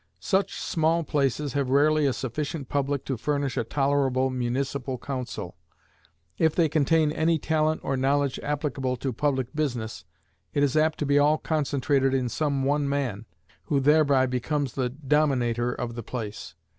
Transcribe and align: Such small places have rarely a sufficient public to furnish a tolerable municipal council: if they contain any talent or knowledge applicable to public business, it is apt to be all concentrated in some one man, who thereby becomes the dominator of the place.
Such 0.19 0.59
small 0.59 1.03
places 1.03 1.53
have 1.53 1.69
rarely 1.69 2.07
a 2.07 2.13
sufficient 2.13 2.69
public 2.69 3.05
to 3.05 3.17
furnish 3.17 3.55
a 3.55 3.63
tolerable 3.63 4.31
municipal 4.31 4.97
council: 4.97 5.57
if 6.39 6.55
they 6.55 6.67
contain 6.67 7.11
any 7.11 7.37
talent 7.37 7.81
or 7.83 7.95
knowledge 7.95 8.39
applicable 8.41 8.97
to 8.97 9.13
public 9.13 9.53
business, 9.55 10.03
it 10.55 10.63
is 10.63 10.75
apt 10.75 10.97
to 10.97 11.05
be 11.05 11.19
all 11.19 11.37
concentrated 11.37 12.15
in 12.15 12.29
some 12.29 12.63
one 12.63 12.89
man, 12.89 13.25
who 13.65 13.79
thereby 13.79 14.25
becomes 14.25 14.73
the 14.73 14.89
dominator 14.89 15.71
of 15.71 15.93
the 15.93 16.01
place. 16.01 16.55